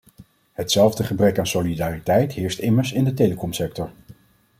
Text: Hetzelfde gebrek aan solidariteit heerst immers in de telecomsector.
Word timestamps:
Hetzelfde 0.51 1.03
gebrek 1.03 1.39
aan 1.39 1.47
solidariteit 1.47 2.31
heerst 2.33 2.59
immers 2.59 2.91
in 2.91 3.03
de 3.03 3.13
telecomsector. 3.13 3.91